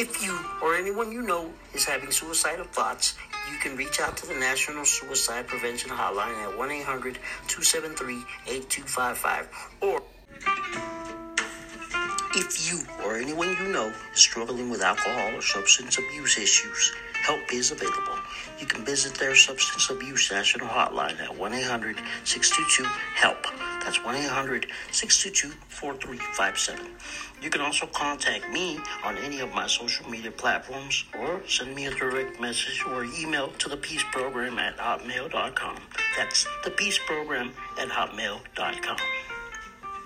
[0.00, 3.18] If you or anyone you know is having suicidal thoughts,
[3.52, 7.18] you can reach out to the National Suicide Prevention Hotline at 1 800
[7.48, 8.14] 273
[8.46, 9.48] 8255
[9.82, 10.02] or
[12.34, 17.52] if you or anyone you know is struggling with alcohol or substance abuse issues, help
[17.52, 18.18] is available.
[18.58, 22.84] You can visit their substance abuse national hotline at 1 800 622
[23.16, 23.69] HELP.
[23.80, 26.86] That's 1 800 622 4357.
[27.42, 31.86] You can also contact me on any of my social media platforms or send me
[31.86, 35.76] a direct message or email to the Peace Program at hotmail.com.
[36.16, 38.98] That's the Peace Program at hotmail.com.